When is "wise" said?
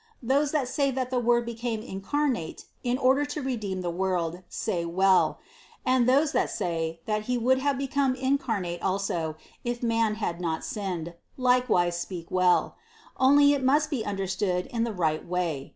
11.69-11.99